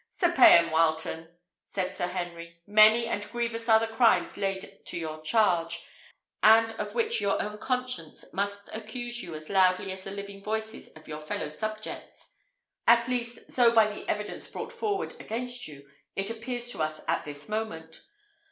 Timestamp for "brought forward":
14.49-15.13